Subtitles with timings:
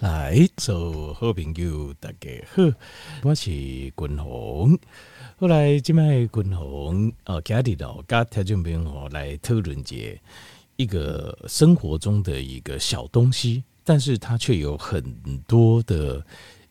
[0.00, 2.62] 来，做好朋友，大家好，
[3.22, 4.78] 我是君鸿。
[5.38, 10.20] 后来今麦君鸿哦，家里头跟听众朋友来讨论节
[10.76, 15.02] 一个生活中的一个小东西，但是它却有很
[15.48, 16.22] 多的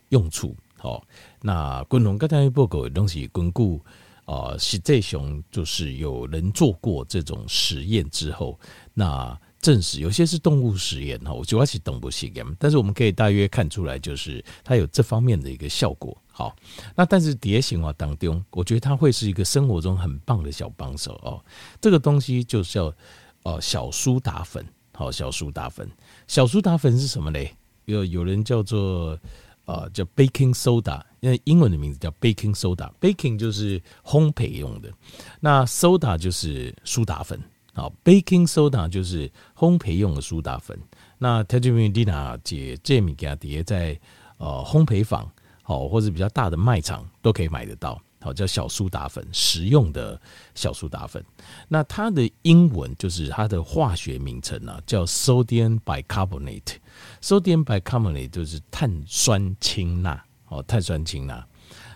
[0.09, 0.55] 用处。
[0.77, 1.03] 好，
[1.41, 3.83] 那君鸿刚才报告的东西，巩固
[4.25, 8.59] 啊，实际上就是有人做过这种实验之后，
[8.93, 9.35] 那。
[9.65, 16.15] 证实有些是动物实验哈，我主要是动物实验，但是我们可以大约看出来，就是它有这方面的一个效果。
[16.31, 16.55] 好，
[16.95, 21.43] 那但是蝶形啊当中，我觉得它会是一个生活中很棒的小帮手哦。
[21.81, 22.93] 这个东西就叫
[23.41, 25.89] 呃小苏打粉，好，小苏打粉，
[26.27, 27.51] 小苏打粉是什么嘞？
[27.85, 29.17] 有有人叫做
[29.65, 34.93] 呃叫 baking soda，因为英文的名字叫 baking soda，baking 就是烘焙用的，
[35.39, 37.41] 那 soda 就是苏打粉。
[37.75, 40.79] 好，baking soda 就是烘焙用的苏打粉。
[41.17, 43.99] 那 Tajimina 姐这米加碟在
[44.37, 45.29] 呃烘焙坊，
[45.61, 48.01] 好，或者比较大的卖场都可以买得到。
[48.21, 50.19] 好，叫小苏打粉，实用的
[50.55, 51.21] 小苏打粉。
[51.67, 56.77] 那它的英文就是它的化学名称啊，叫 sodium bicarbonate。
[57.21, 60.17] sodium bicarbonate 就是碳酸氢钠，
[60.47, 61.45] 哦，碳酸氢钠。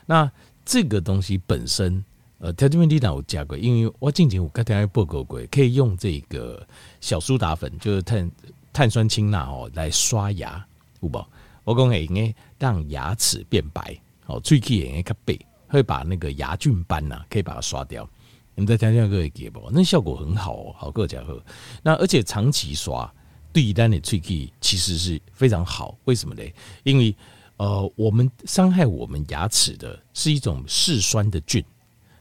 [0.06, 0.30] 那
[0.66, 2.04] 这个东西本身。
[2.40, 6.66] 呃，条件面地有加过，因为我进前我刚才报告过，可以用这个
[7.02, 8.32] 小苏打粉，就是碳
[8.72, 10.66] 碳酸氢钠哦，来刷牙，
[11.02, 11.26] 有无？
[11.66, 15.38] 我讲诶应该让牙齿变白，哦，喙齿也应该白，
[15.68, 18.10] 会把那个牙菌斑呐，可以把它刷掉。
[18.56, 19.70] 你们再听听各位给不？
[19.72, 21.44] 那效果很好哦，好各家伙。
[21.84, 23.14] 那而且长期刷，
[23.52, 25.98] 对于单的喙齿其实是非常好。
[26.06, 26.42] 为什么呢？
[26.84, 27.14] 因为
[27.58, 31.62] 呃，我们伤害我们牙齿的是一种嗜酸的菌。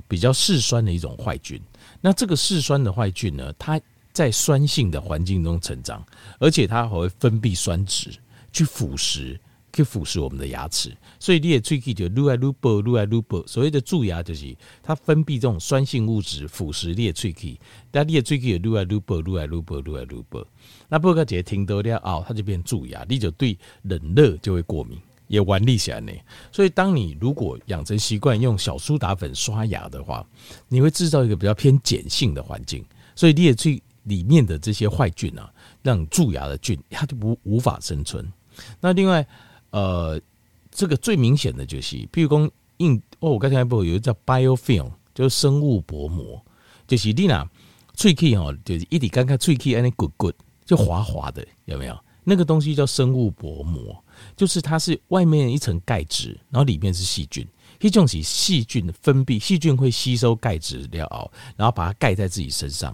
[0.09, 1.61] 比较嗜酸的一种坏菌，
[2.01, 3.81] 那这个嗜酸的坏菌呢，它
[4.13, 6.05] 在酸性的环境中成长，
[6.41, 8.11] 而且它还会分泌酸质
[8.51, 9.39] 去腐蚀，
[9.73, 10.97] 去腐蚀我们的牙齿。
[11.21, 13.47] 所以你的喙齿就愈来愈薄，愈来愈薄。
[13.47, 17.57] 所谓的蛀牙就是它分泌这种酸性物质腐蚀你的喙齿，
[17.91, 20.45] 但你的喙齿也愈来愈薄，愈来愈薄，愈来愈薄。
[20.89, 24.99] 那不过姐听多了哦，它就变蛀牙，你就对冷热就会过敏。
[25.29, 26.13] 也顽力起来呢，
[26.51, 30.27] 所以当你如果养成习惯用小苏打粉刷牙的话，
[30.69, 32.85] 你会制造一个比较偏碱性的环境，
[33.15, 35.53] 所以你也去里面的这些坏菌啊，
[35.83, 38.27] 让蛀牙的菌它就不无法生存。
[38.81, 39.25] 那另外，
[39.71, 40.21] 呃，
[40.71, 46.43] 这个最明显的就是，譬如说硬哦，我刚才不有一个叫 biofilm，就是生物薄膜，
[46.87, 47.47] 就是你呐，
[47.95, 50.33] 喙齿哦，就是一直刚刚喙齿安尼滚滚，
[50.65, 51.99] 就滑滑的，有没有？
[52.29, 54.05] 那个东西叫生物薄膜。
[54.37, 57.47] 就是它是外面一层钙质，然后里面是细菌。
[57.79, 62.93] 这种是细菌分泌，细菌会吸收钙质料，然后把它盖在自己身上。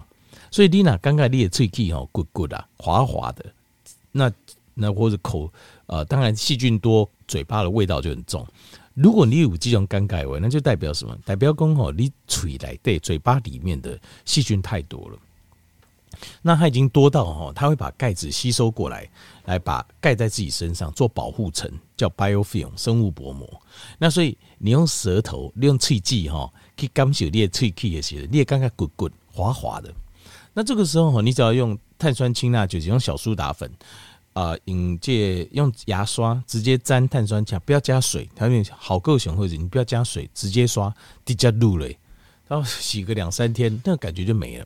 [0.51, 3.43] 所以你那刚刚你的喙齿哦，咕咕的，滑滑的。
[4.11, 4.31] 那
[4.75, 5.51] 那或者口
[5.87, 8.45] 呃，当然细菌多，嘴巴的味道就很重。
[8.93, 11.17] 如果你有这种尴尬味，那就代表什么？
[11.25, 15.17] 代表讲吼，你嘴来对嘴巴里面的细菌太多了。
[16.41, 19.09] 那它已经多到哈，它会把钙质吸收过来，
[19.45, 23.47] 来把盖在自己身上做保护层，叫 biofilm 生物薄膜。
[23.97, 29.93] 那所以你用舌头，你用喙剂哈，去感受你的喙齿也是，你也刚刚滚滚滑滑的。
[30.53, 33.69] 那这个时候哈，你只要用碳酸氢钠，就是用小苏打粉
[34.31, 40.93] 啊，引介用牙刷直接沾碳酸氢，不要加水，它有点好够熊或者你不要加水，直接刷，
[41.25, 41.87] 直接入了，
[42.47, 44.65] 然后洗个两三天，那个感觉就没了。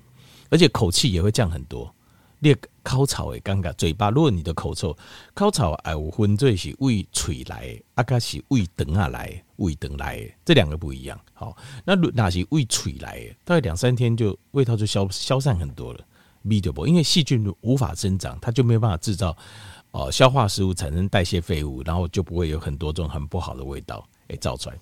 [0.49, 1.93] 而且口气也会降很多，
[2.39, 4.95] 你口臭也尴尬，嘴巴如果你的口臭，
[5.33, 11.19] 口臭哎，有分最是胃吹来，啊，个是胃等下来，胃等来，这两个不一样。
[11.33, 11.55] 好，
[11.85, 15.99] 那哪是胃吹来，大概两三天就味道就消消散很多了。
[16.43, 19.35] 味就不，因为细菌无法生长，它就没有办法制造
[19.91, 24.79] 呃消化食物产生代谢废物，然后就不会有很多种很不好的味道诶造出来。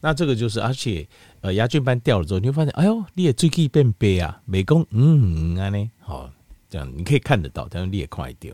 [0.00, 1.06] 那这个就是而且。
[1.40, 6.28] 呃，牙菌斑掉了之后，你会发现，哎呦，你也最近变白啊，美工，嗯，啊呢，好，
[6.68, 8.52] 这样你可以看得到，但是你也快点。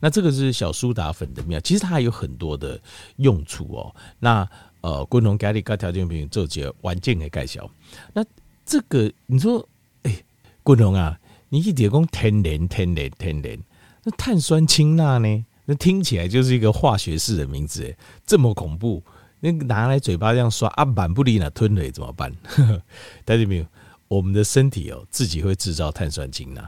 [0.00, 2.76] 那这个是小苏打粉的妙，其实它还有很多的
[3.18, 3.94] 用处哦。
[4.18, 4.44] 那
[4.80, 7.70] 呃，共同给你个条件品做些环境的介绍。
[8.12, 8.24] 那
[8.66, 9.64] 这个你说，
[10.02, 10.24] 哎、欸，
[10.64, 11.16] 共同啊，
[11.50, 13.56] 你一点讲天然天然天然，
[14.02, 15.44] 那碳酸氢钠呢？
[15.66, 17.96] 那听起来就是一个化学式的名字，
[18.26, 19.04] 这么恐怖。
[19.44, 22.32] 那拿来嘴巴这样刷啊，满不利呢，吞了怎么办？
[23.26, 23.66] 大家没有？
[24.08, 26.66] 我们的身体哦，自己会制造碳酸氢钠，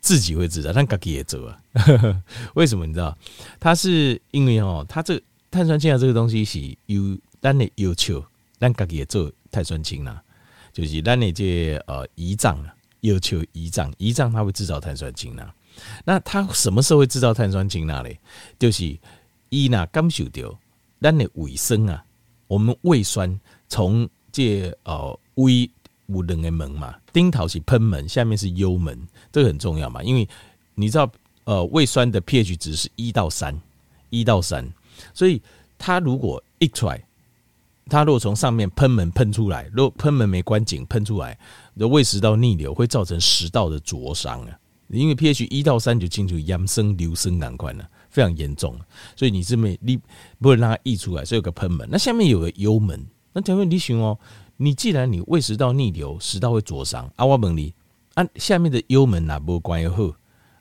[0.00, 1.56] 自己会制造，但自己也做啊。
[2.54, 3.16] 为什么你知道？
[3.60, 5.22] 它是因为哦，它这
[5.52, 8.24] 碳酸氢钠这个东西是由咱的要求，
[8.58, 10.20] 咱自己也做碳酸氢钠，
[10.72, 15.48] 就是咱的这呃胰脏啊，要求胰脏，胰脏它会制造碳酸氢钠。
[16.04, 18.18] 那它什么时候会制造碳酸氢钠嘞？
[18.58, 18.98] 就是
[19.48, 20.58] 伊那感受到
[21.00, 22.04] 咱的胃酸啊，
[22.46, 25.68] 我们胃酸从这呃胃
[26.06, 28.98] 有两个门嘛，顶头是喷门，下面是幽门，
[29.32, 30.28] 这个很重要嘛，因为
[30.74, 31.10] 你知道
[31.44, 33.58] 呃胃酸的 pH 值是一到三，
[34.10, 34.66] 一到三，
[35.14, 35.40] 所以
[35.78, 37.02] 它如果一出来。
[37.88, 41.36] 它如果从上面喷门喷出来，如果喷门没关紧喷出来，
[41.76, 44.56] 的胃食道逆流会造成食道的灼伤啊。
[44.86, 48.78] 因为 pH 一到三就清楚阳生流生难关了，非常严重。
[49.16, 49.98] 所以你是没你
[50.38, 51.88] 不能让它溢出来，所以有个喷门。
[51.90, 53.02] 那下面有个幽门。
[53.32, 54.18] 那请问你想哦，
[54.58, 57.72] 你既然你胃食道逆流，食道会灼伤，啊，我问你，
[58.14, 60.12] 啊，下面的幽门哪不关又好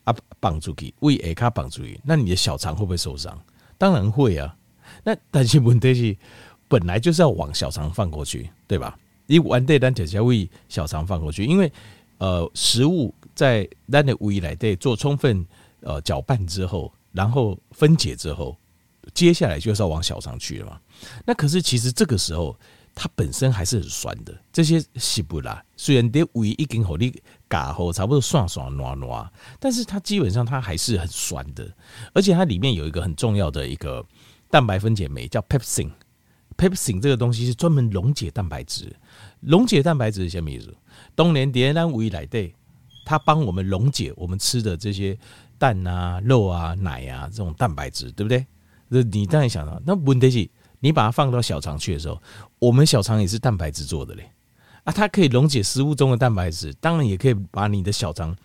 [0.05, 3.37] 啊，绑住去胃下卡绑住去，那你的小肠会不会受伤？
[3.77, 4.55] 当然会啊。
[5.03, 6.17] 那但是问题是。
[6.71, 8.95] 本来就是要往小肠放过去，对吧？
[9.25, 11.73] 你完对单铁胃小肠放过去，因为
[12.19, 15.43] 呃，食物在单的胃来对做充分
[15.81, 18.57] 呃搅拌之后，然后分解之后，
[19.13, 20.79] 接下来就是要往小肠去了嘛。
[21.25, 22.57] 那可是其实这个时候
[22.93, 27.13] 它本身还是很酸的，这些西不啦，虽然的胃已经好你
[27.47, 31.71] 嘎后差不多爽爽暖暖，但是它基本上它还是很酸的，
[32.13, 34.05] 而且它里面有一个很重要的一个
[34.49, 35.89] 蛋白分解酶叫 pepsin。
[36.57, 38.93] pepsin 这个东西是专门溶解蛋白质，
[39.39, 40.75] 溶解蛋白质是什么意思？
[41.15, 42.53] 当年迭咱胃来对，
[43.05, 45.17] 它帮我们溶解我们吃的这些
[45.59, 48.43] 蛋啊、肉啊、奶啊这种蛋白质，对不对？
[48.87, 52.19] 那你当然想到，那问题是，你把它放到小肠去的时候，
[52.57, 54.31] 我们小肠也是蛋白质做的嘞，
[54.85, 58.35] 啊，它可以溶解食物中的蛋白质，当然也可以把你的小肠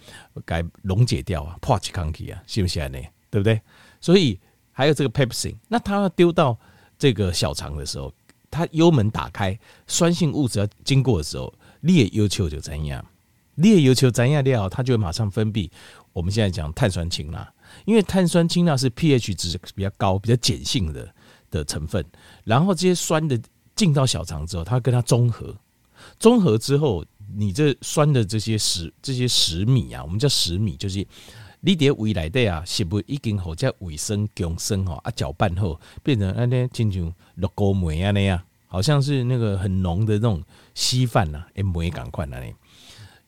[0.44, 2.98] 给溶解掉啊，破起康体啊，是不是呢？
[3.30, 3.58] 对不对？
[4.00, 4.38] 所以
[4.72, 6.58] 还有这个 pepsin，那它要丢到。
[6.96, 8.10] 这个小肠的时候，
[8.48, 13.04] 它幽门打开，酸性物质要经过的时候，裂要求就怎样？
[13.56, 15.68] 裂要求怎样料，它就会马上分泌。
[16.14, 17.46] 我们现在讲碳酸氢钠，
[17.84, 21.14] 因为碳酸氢钠是 pH 值比较高、比较碱性的
[21.50, 22.02] 的成分。
[22.44, 23.38] 然后这些酸的
[23.76, 25.54] 进到小肠之后，它跟它中和，
[26.18, 27.04] 中和之后，
[27.36, 31.06] 你这酸的这些食这些食米啊，我们叫食米，就是。
[31.66, 40.44] 你在胃内底啊，食物已经好在胃酸强酸吼啊，搅拌后变成安尼，亲像绿高梅安尼啊，好像是那个很浓的那种
[40.74, 42.54] 稀饭呐，诶梅赶快那里。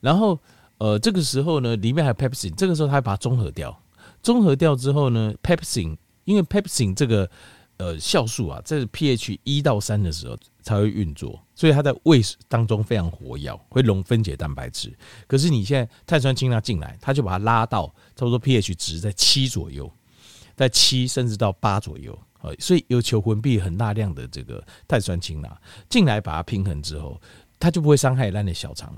[0.01, 0.39] 然后
[0.77, 3.81] 呃，这个时候呢，里面还有 pepsin，这个时候它会把它中和掉，
[4.21, 7.29] 中和掉之后呢，pepsin，因为 pepsin 这个。
[7.79, 14.91] 呃，酵素啊，在 pH 一到三的时候才会运作，所以它在胃当中非常活跃，会溶分解蛋白质。
[15.27, 17.85] 可是你现在碳酸氢钠进来，它就把它拉到
[18.15, 19.87] 差不多 pH 值在七左右，
[20.55, 22.17] 在七甚至到八左右。
[22.41, 27.21] 呃所以有求魂币很大量的这个碳酸氢钠进来，把它平衡之后，
[27.59, 28.91] 它就不会伤害烂的小肠，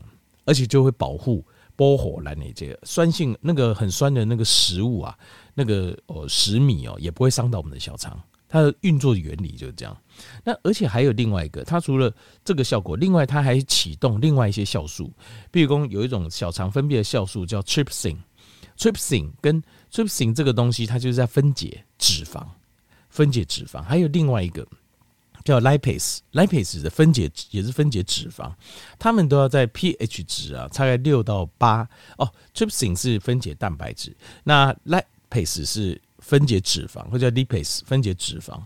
[0.46, 1.46] 而且就会保护
[1.80, 5.18] 保护咱的这个酸性那个很酸的那个食物啊，
[5.54, 8.22] 那个哦食米哦，也不会伤到我们的小肠。
[8.50, 9.98] 它的运作原理就是这样。
[10.44, 15.10] 那而且还有另外一个，它除了这个效果，另外它还启动另外一些酵素。
[15.52, 22.46] 比如说有一种小肠分泌的酵素叫 trypsin，trypsin 跟 trypsin 这个东西，它就是在分解脂肪，
[23.08, 23.82] 分解脂肪。
[23.82, 24.68] 还有另外一个
[25.44, 28.52] 叫 lipase，lipase 的分解也是分解脂肪。
[28.98, 31.88] 它们都要在 pH 值啊，大概六到八。
[32.18, 36.02] 哦，trypsin 是分解蛋白质，那 lipase 是。
[36.22, 38.62] 分解脂肪或者叫 lipase 分解脂肪，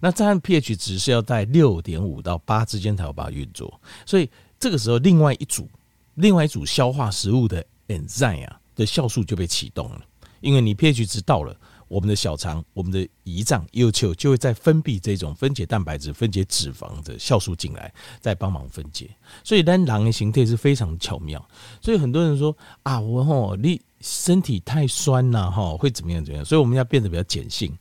[0.00, 4.28] 那这样 pH 值是要在六点五到八之间才有办法运作，所以
[4.58, 5.70] 这个时候另外一组
[6.14, 10.00] 另外一组消化食物的 enzyme 啊的酵素就被启动了，
[10.40, 11.56] 因为你 pH 值到了，
[11.88, 19.10] 我们的小肠、我们的胰脏要求就会再分泌这种分解蛋白质、分解脂肪的酵素进来，再帮忙分解，
[19.44, 21.46] 所以单狼的形态是非常巧妙，
[21.80, 23.80] 所以很多人说啊，我吼你。
[24.02, 26.22] 身体太酸了哈，会怎么样？
[26.22, 26.44] 怎么样？
[26.44, 27.76] 所以我们要变得比较碱性，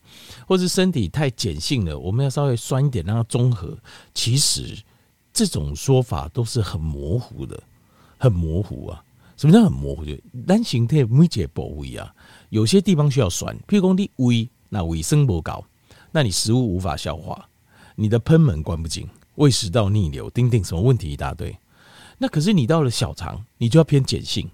[0.47, 3.77] 或是身体太碱性了，我们要稍微酸一点，让它中和。
[4.13, 4.81] 其实
[5.33, 7.61] 这种说法都是很模糊的，
[8.17, 9.03] 很模糊啊。
[9.35, 10.05] 什么叫很模糊？
[10.05, 10.13] 就
[10.47, 12.15] 单形态没解部位啊，
[12.55, 15.61] 有些地方需要酸，譬如说你胃那胃酸不高，
[16.09, 17.45] 那你食物无法消化，
[17.95, 21.53] 你的喷门关不紧，胃食道逆流，丁丁什么问题一大堆。
[22.17, 24.49] 那可是你到了小肠，你就要偏碱性、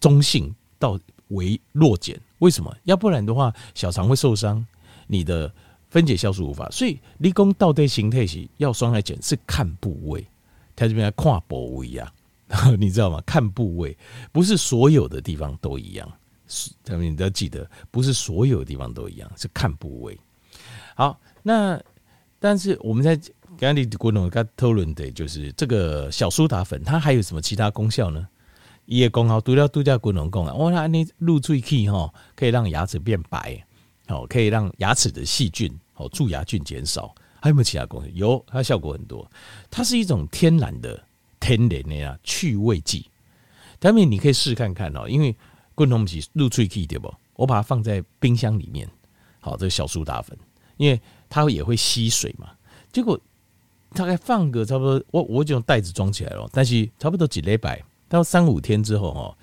[0.00, 0.52] 中性。
[0.78, 0.98] 到
[1.28, 2.76] 为弱碱，为什么？
[2.84, 4.62] 要不然的话，小肠会受伤，
[5.06, 5.50] 你的
[5.88, 6.68] 分解酵素无法。
[6.70, 10.26] 所以，理工到底形态是要酸还碱，是看部位。
[10.74, 12.12] 它这边要跨部位呀，
[12.78, 13.22] 你知道吗？
[13.24, 13.96] 看部位，
[14.32, 16.06] 不是所有的地方都一样。
[16.84, 20.18] 他们你都要记得，不是所有地方都一样，是看部位。
[20.94, 21.80] 好，那
[22.38, 23.16] 但是我们在
[23.58, 28.26] 刚刚的国农跟讨论的，就是这个小苏打粉，它还有什么其他功效呢？
[28.84, 33.66] 也功效，除了度假功能讲啊，我那你入喙齿吼，可以让牙齿变白，
[34.06, 38.08] 好，可以让牙齿的细菌哦，蛀牙菌减少，还有没有其他功效？
[38.14, 39.28] 有，它效果很多。
[39.70, 41.04] 它是一种天然的
[41.40, 43.10] 天然的呀去味剂。
[43.80, 45.36] 下面你可以试看看哦，因为
[45.76, 47.14] 滚筒起入脆气对不？
[47.34, 48.90] 我把它放在冰箱里面，
[49.40, 50.36] 好，这个小苏打粉，
[50.78, 52.50] 因为它也会吸水嘛。
[52.90, 53.20] 结果
[53.90, 59.36] 大概放个差不多，我我就用袋子装起来了，但是差不多几礼拜到三五天之后哦，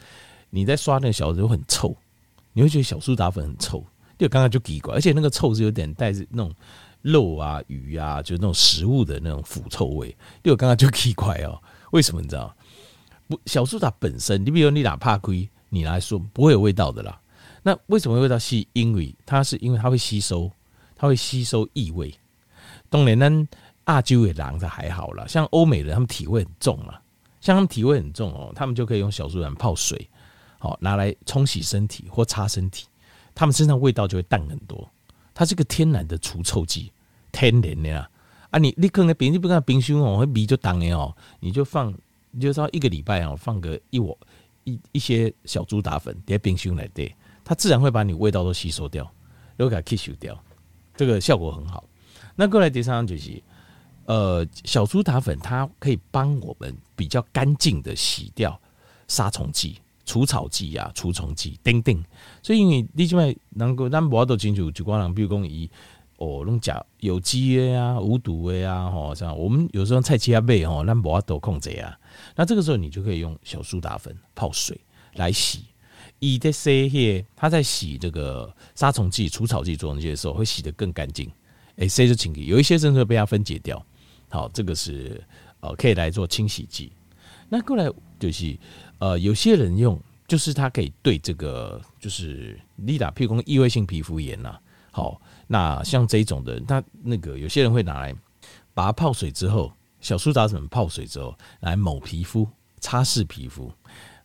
[0.49, 1.95] 你在刷那个小的时候很臭，
[2.51, 3.85] 你会觉得小苏打粉很臭，
[4.17, 6.51] 就刚刚就奇怪，而且那个臭是有点带着那种
[7.03, 11.61] 肉啊、鱼啊，就那种食物的那种腐臭味，就刚刚就奇怪哦，
[11.91, 12.55] 为什么你知道？
[13.27, 17.19] 不小苏打本身，你比如你哪怕亏，你来说不会有味道的啦。
[17.63, 18.63] 那为什么味道是？
[18.73, 20.51] 因为它是因为它会吸收，
[20.95, 22.13] 它会吸收异味。
[22.91, 23.47] 当然呢，
[23.87, 26.99] 亚洲的还好啦，像欧美人他们体味很重嘛，
[27.41, 30.07] 像他们体味很重哦，他们就可以用小苏打泡水，
[30.59, 32.85] 好拿来冲洗身体或擦身体，
[33.33, 34.87] 他们身上味道就会淡很多。
[35.33, 36.91] 它是个天然的除臭剂，
[37.31, 38.07] 天然的啦。
[38.51, 41.91] 啊你，你你可能冰，你不看冰箱哦，会味就淡的哦，你就放。
[42.35, 44.09] 你就说一个礼拜哦，放个一碗
[44.63, 49.03] 一一些小苏打粉在冰箱来对，它自然会把你味道都吸收掉，
[49.55, 50.38] 然后给它吸收掉，
[50.96, 51.84] 这个效果很好。
[52.36, 53.41] 那过来第三样就是，
[54.05, 58.60] 呃，小苏打粉它可以帮我们比较干净的洗掉
[59.08, 62.03] 杀虫剂、除草剂啊、除虫剂等等。
[62.41, 65.70] 所以因为你起码能够咱无法度清楚，就光人比如讲以。
[66.23, 71.99] 哦，弄假有机的呀、无毒的呀，吼，这样我们有时候菜切贝吼，那无法度控制啊。
[72.33, 74.79] 那这个时候你就可以用小苏打粉泡水
[75.15, 75.65] 来洗。
[76.19, 81.29] 以的些些，它在洗这个杀虫剂、除草剂、做那些的时候，会洗得更干净。
[81.75, 83.85] 哎，谁就清洁，有一些甚至会被它分解掉。
[84.29, 85.21] 好，这个是
[85.59, 86.93] 呃可以来做清洗剂。
[87.49, 88.57] 那过来就是
[88.99, 94.57] 呃，有些人用，就是它可以对这个就是你打譬如讲异位性皮肤炎呐，
[94.91, 95.21] 好。
[95.47, 98.15] 那像这种的，他那个有些人会拿来
[98.73, 102.47] 把它泡水之后，小苏打粉泡水之后来抹皮肤、
[102.79, 103.71] 擦拭皮肤，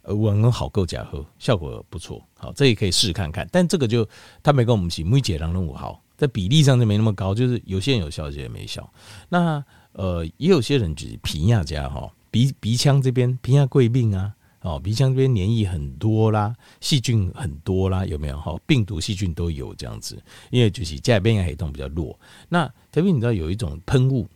[0.02, 2.22] 呃，闻好够假喝，效果不错。
[2.38, 3.46] 好，这也可以试试看看。
[3.52, 4.08] 但这个就
[4.42, 8.90] 他没跟我们洗，每节两任五号，在比例上就没那么高，就是有些人有效，有些人没效。
[9.28, 14.34] 那呃，也有些人就是皮亚家哈，鼻鼻腔这边皮亚贵病啊。
[14.60, 18.36] 哦，鼻腔这边黏液很多啦，细菌很多啦，有没有？
[18.40, 22.18] 哈，病毒细菌都有这样子，因为就是甲边黑洞比较弱。
[22.48, 24.26] 那特别你知道有一种喷雾，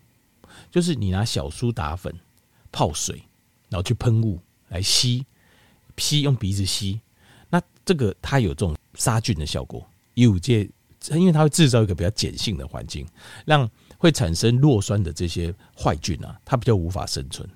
[0.70, 2.14] 就是你拿小苏打粉
[2.70, 3.20] 泡水，
[3.68, 4.38] 然后去喷雾
[4.68, 5.26] 来吸，
[5.96, 7.00] 吸用鼻子吸，
[7.50, 10.70] 那这个它有这种杀菌的效果，有这，
[11.10, 13.04] 因为它会制造一个比较碱性的环境，
[13.44, 17.48] 让会产生弱酸的这些坏菌啊，它比较无法生存，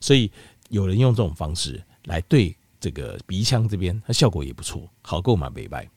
[0.00, 0.30] 所以
[0.68, 1.82] 有人用这种方式。
[2.04, 5.88] 来对这个鼻腔这边，它效果也不错，好购买美白。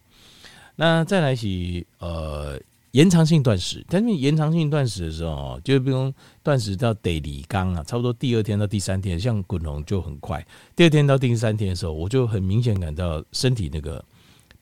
[0.75, 2.59] 那再来是呃
[2.91, 10.45] 延长性断食，但是延长性断食的时候，就比如断食到第二天啊，差不多第二天到第三天，像滚龙就很快。
[10.75, 14.03] 第二天到第三天的时候，我就很明显感到身体那个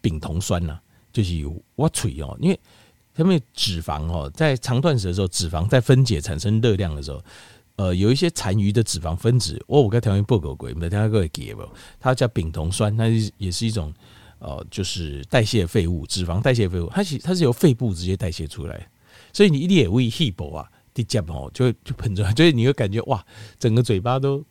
[0.02, 0.82] 丙酮酸呐、啊，
[1.12, 1.34] 就是
[1.76, 2.60] 我嘴哦，因为
[3.14, 7.22] 他们脂肪哦，在长断食的时候，脂肪在分解产生热量的时候。
[7.76, 11.68] 呃，有一些残余的脂肪分子，我我跟条件不够贵，没听到过给不？
[12.00, 13.92] 它叫丙酮酸，它也是一种
[14.38, 18.88] 呃，就是代谢废物，脂肪代谢废物，它是它是由肺部直接代谢出来，
[19.34, 23.26] 所以你一点胃气薄啊，滴加哦，就就喷出来， 所以你会感觉哇，
[23.58, 24.46] 整个嘴巴都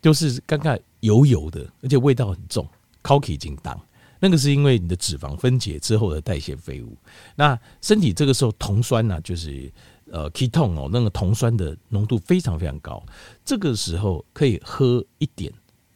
[0.00, 2.64] 就是刚刚油油的，而且味道很重，
[3.02, 3.76] 口气紧当，
[4.20, 6.96] 那个是因为你的脂肪分解之后的代谢废物，
[7.34, 9.72] 那身体这个时候酮酸呢、啊，就是。
[10.10, 13.00] 呃，ketone 哦，那个酮酸的浓度非常非常高，
[13.44, 15.52] 这个时候可以喝一点，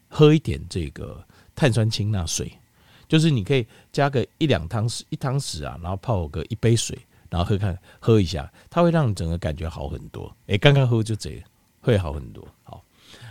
[0.07, 1.21] 喝一点这个
[1.53, 2.51] 碳酸氢钠水，
[3.07, 6.97] 就是你可以加个一两汤匙，一汤匙啊，然后泡个一杯水，
[7.29, 10.33] 然后喝看喝一下，它会让你整个感觉好很多。
[10.47, 11.43] 哎，刚刚喝就这样，
[11.81, 12.47] 会好很多。
[12.63, 12.83] 好，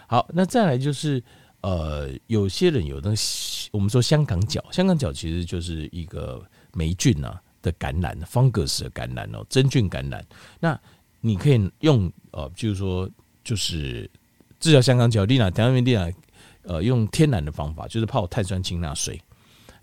[0.07, 1.23] 好，那再来就是
[1.63, 3.17] 呃，有些人有那个
[3.73, 7.41] 我们说香港脚，香港脚其实就是一个霉菌啊。
[7.65, 10.25] 的感染，fungus 的感染哦，真菌感染。
[10.61, 10.79] 那
[11.21, 13.09] 你可以用呃，就是说，
[13.43, 14.09] 就是
[14.61, 16.13] 治疗香港脚，丽娜，台湾丽娜，
[16.65, 19.19] 呃，用天然的方法，就是泡碳酸氢钠水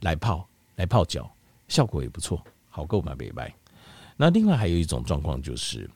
[0.02, 1.30] 来泡，来泡脚，
[1.68, 3.52] 效果也不错，好购买美白。
[4.16, 5.90] 那另外还有一种状况就是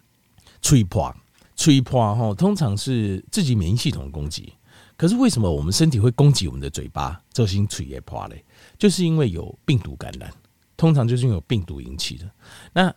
[0.62, 1.15] 吹破，
[1.56, 4.51] 吹破哈，通常是自己免疫系统攻击。
[4.98, 7.22] 可是为什么我们身体会攻击我们的嘴巴？
[7.32, 8.44] 这心吹也破嘞，
[8.80, 10.34] 就是因为有病毒感染。
[10.77, 12.29] 通常就是因为有病毒引起的，
[12.74, 12.94] 那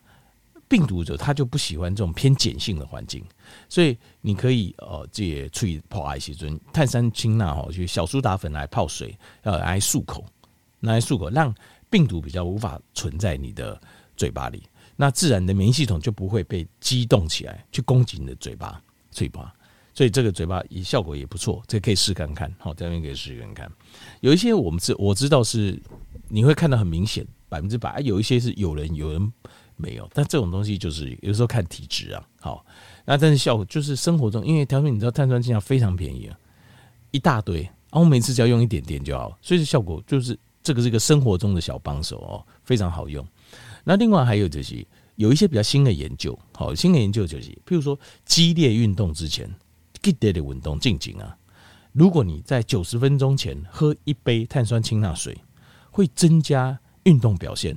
[0.69, 3.25] 病毒者他就不喜欢这种偏碱性的环境，
[3.69, 10.25] 所以你可以呃借处理泡艾希尊碳酸氢钠哈，就小苏打粉来泡水，呃来漱口，
[10.81, 11.55] 拿来漱口，让
[11.89, 13.81] 病毒比较无法存在你的
[14.15, 14.63] 嘴巴里。
[14.95, 19.55] 那自然的免疫系统就不会被激动起来，去攻击你的嘴巴、嘴巴。
[19.95, 22.53] 所以这个嘴巴也效果也不错，这个可以试看看。
[22.59, 23.73] 好，这边可以试看看。
[24.21, 25.81] 有一些我们知我知道是
[26.29, 29.33] 你会看到很明显百分之百，有一些是有人有人
[29.77, 32.23] 没有，但这种东西就是有时候看体质啊。
[32.41, 32.65] 好，
[33.05, 36.39] 那但是效果就是生活中，因为调说你知道碳酸氢钠非常便宜啊，
[37.11, 43.27] 一大堆，然后每次只要用一点点就好，所以效果就是这个是一个生活中的小帮手哦，非常好用。
[43.85, 44.87] 那另外还有就是
[45.17, 49.49] 有一些比较新的研究，好，新的研究就是，譬如说激烈运动之前，
[50.03, 51.37] 激烈的运动进行啊，
[51.93, 55.37] 如果你在九十分钟前喝一杯碳酸氢钠水，
[55.91, 56.79] 会增加
[57.09, 57.75] 运动表现，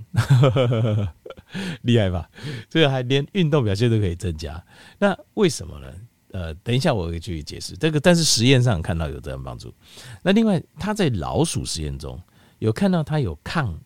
[1.84, 2.30] 厉害吧？
[2.70, 4.62] 这个还连运动表现都可以增加，
[5.00, 5.88] 那为什么呢？
[6.32, 9.74] 呃，等一下我会继续解释这个，但是实验上看到有这样帮助。
[10.22, 12.22] 那另外，他在老鼠实验中
[12.60, 13.80] 有看到它有抗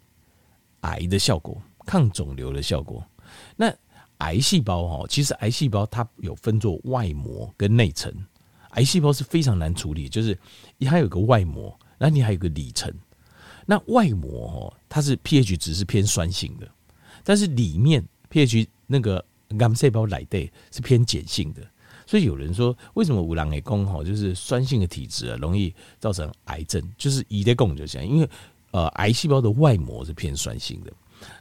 [0.81, 1.61] 癌的效果。
[1.87, 3.05] 抗肿瘤的效果，
[3.55, 3.71] 那
[4.17, 8.11] 癌细胞哈，其实癌细胞它有分作外膜跟内层，
[8.71, 10.35] 癌细胞是非常难处理，就是
[10.79, 12.91] 它有个外膜，那你还有个里层。
[13.65, 16.69] 那外膜哦，它是 pH 值是偏酸性的，
[17.23, 19.23] 但是里面 pH 那个
[19.59, 21.61] 癌细胞来对是偏碱性的，
[22.05, 28.29] 所以有人说，为什么五郎给功哈，就是酸性的体质啊，容易造成癌症，就是乙的功就这样，因为
[28.71, 30.91] 呃，癌细胞的外膜是偏酸性的。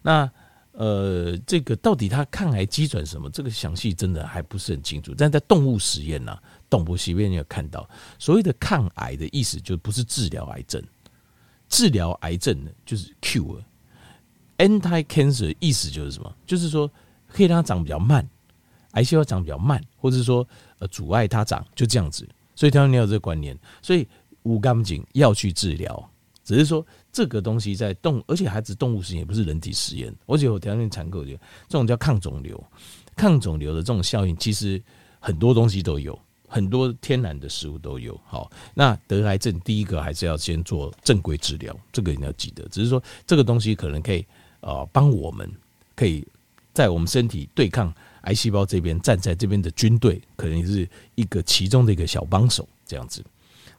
[0.03, 0.31] 那
[0.73, 3.29] 呃，这个到底它抗癌基准什么？
[3.31, 5.15] 这个详细真的还不是很清楚。
[5.17, 6.37] 但在动物实验呢、
[6.71, 7.89] 动物实验你有看到
[8.19, 10.83] 所谓的抗癌的意思，就不是治疗癌症，
[11.75, 16.33] 治疗癌症的就是 cure，anti-cancer 意思就是什么？
[16.47, 16.89] 就是说
[17.27, 18.25] 可以让它长比较慢，
[18.93, 20.47] 癌细胞长比较慢，或者说
[20.79, 22.29] 呃阻碍它长，就这样子。
[22.55, 24.07] 所以他们你有这个观念，所以
[24.45, 26.09] 无干净要去治疗。
[26.45, 30.15] 只是说这个东西在动，而且还是动物实验，也不是人体实验。
[30.27, 31.39] 而且我条件残酷，就这
[31.71, 32.65] 种叫抗肿瘤，
[33.17, 34.81] 抗肿瘤的这种效应，其实
[35.19, 36.17] 很多东西都有，
[36.55, 38.17] 很多天然的食物都有。
[38.25, 42.65] 好，那得癌症第一个还是要先做正规治疗，这个你要记得。
[42.69, 44.25] 只是说这个东西可能可以
[44.61, 45.51] 呃帮我们，
[45.97, 46.25] 可以
[46.73, 53.25] 在我们身体对抗癌细胞这边站在这边的军队，可能是一个其中的一个小帮手这样子。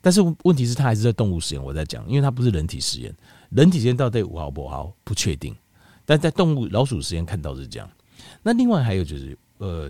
[0.02, 1.64] 但是问题是，它还是在动物实验。
[1.64, 3.16] 我在讲，因为它不是人体实验，
[3.52, 5.56] 人体实验到底五毫不好不确定。
[6.06, 7.90] 但在动物老鼠实验看到是这样。
[8.44, 9.90] 那另外还有就是，呃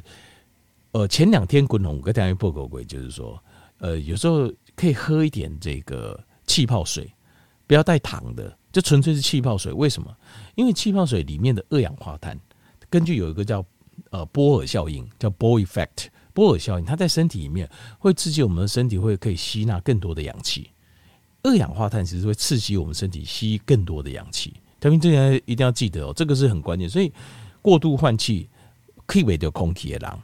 [0.96, 3.38] 呃，前两天滚红跟大家报告过，就是说，
[3.80, 7.14] 呃，有时候可以喝一点这个气泡水，
[7.68, 9.74] 不要带糖的，就纯粹是气泡水。
[9.74, 10.10] 为什么？
[10.56, 12.40] 因为气泡水里面的二氧化碳，
[12.90, 13.62] 根据有一个叫
[14.10, 16.08] 呃波尔效应，叫 Bohr effect。
[16.34, 20.72] 波尔效应，它在身体里面会刺激我们的身体，会可以吸纳更多的氧气。
[21.44, 24.54] 二氧化碳其实会刺激我们身体吸更多的氧气。
[24.80, 26.90] 特别这点一定要记得哦，这个是很关键。
[26.90, 27.12] 所以
[27.62, 28.50] 过度换气
[29.06, 30.18] 可以毁掉空气的狼。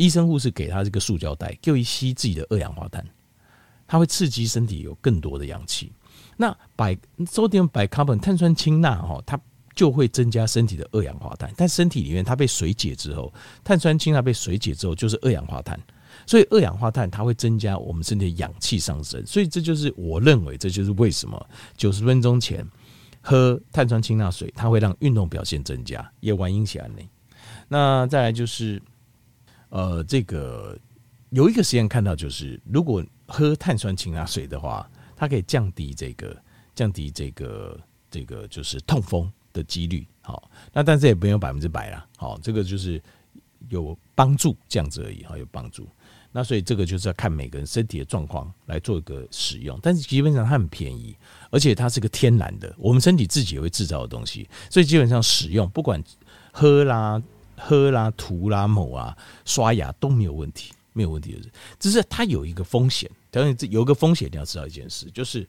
[0.00, 3.04] 医生护士给他这个塑胶袋，就一吸自己的二氧化碳，
[3.86, 5.92] 它会刺激身体有更多的氧气。
[6.36, 9.38] 那百 sodium bicarbonate 碳酸氢钠哈，它。
[9.76, 13.32] 就会增加身体的二氧化碳，但身体里面它被水解之后，
[13.64, 15.78] 碳酸氢钠被水解之后就是二氧化碳，
[16.26, 22.66] 所以二氧化碳它会增加我们身体的氧气上升，所以这就是我认为这就是为什么九十分钟前
[23.22, 27.02] 喝碳酸氢钠水，它会让运动表现增加，也玩影响呢。
[27.68, 28.82] 那再来就是，
[29.70, 30.78] 呃，这个
[31.30, 36.36] 有一个实验看到，就是如果喝碳酸氢钠水的话，它可以降低这个
[36.74, 37.80] 降低这个
[38.10, 43.00] 这个就是痛风的几率好，那但是也没有百分之百啦，好，这个就是
[43.68, 45.88] 有帮助这样子而已哈，有帮助。
[46.32, 51.16] 那所以这个就是要看每个人身体的状况来做一个使用，但是基本上它很便宜，
[51.50, 56.00] 而且它是个天然的，我们身体自己也会制造的东西，所以基本上使用不管
[56.52, 57.20] 喝啦、
[57.60, 65.46] 喝啦、涂啦、抹啊、刷牙都没有问题，没有问题的，只是它有一个风险，当然这有一个风险你要知道一件事，就是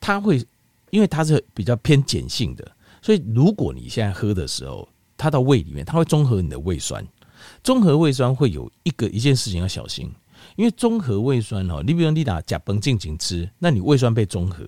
[0.00, 0.44] 它会
[0.90, 2.66] 因为它是比较偏碱性的。
[3.02, 7.06] 所以，如果你现在喝的时候，它到胃里面，它会中和你的胃酸。
[7.62, 10.10] 中和胃酸会有一个一件事情要小心，
[10.56, 14.64] 因为中和胃酸哦，你比如你打甲苯进行吃，那你胃酸被中和，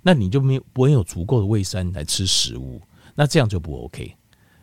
[0.00, 2.80] 那你就没有不会有足够的胃酸来吃食物，
[3.14, 4.14] 那这样就不 OK。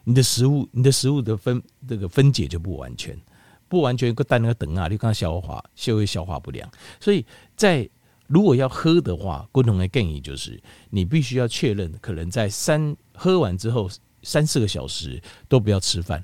[0.03, 3.19] 你的食物，你的食物的分这个分解就不完全，
[3.67, 6.69] 不完全一个蛋那个等啊，你刚消化，就会消化不良。
[6.99, 7.87] 所以在
[8.27, 13.89] 如果要喝的话，共同的建议就是，你必须要确认，可能在三喝完之后
[14.23, 16.23] 三四个小时都不要吃饭，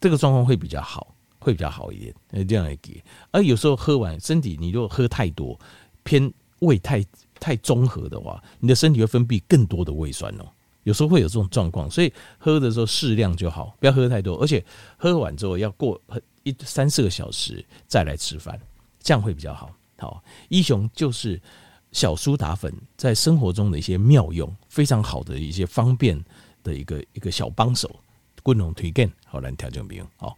[0.00, 2.46] 这个状况会比较好，会比较好一点。
[2.48, 3.02] 这样来给。
[3.30, 5.58] 而有时候喝完，身体你如果喝太多，
[6.02, 7.04] 偏胃太
[7.38, 10.46] 太中和的话，你的身体会分泌更多的胃酸哦，
[10.84, 14.64] 有时候会有这种状况，所以喝的时候适量就好，不要喝太多，而且
[14.96, 16.00] 喝完之后要过
[16.42, 18.60] 一三四个小时再来吃饭，
[19.00, 19.70] 这样会比较好。
[19.98, 21.40] 好，一雄就是
[21.92, 26.20] 小苏打粉在生活中的一些妙用，非常好的一些方便
[26.64, 27.88] 的一个一个小帮手，
[28.42, 30.36] 共同推荐，好来调整病好。